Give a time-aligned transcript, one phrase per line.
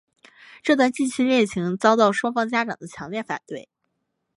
[0.63, 3.69] 这段近亲恋情遭到双方家长的强烈反对。